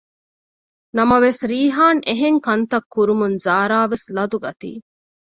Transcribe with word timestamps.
ނަމަވެސް 0.97 1.41
ރީހާން 1.51 2.01
އެހެންކަންތައް 2.07 2.87
ކުރުމުން 2.93 3.37
ޒާރާވެސް 3.45 4.05
ލަދުަގަތީ 4.15 4.71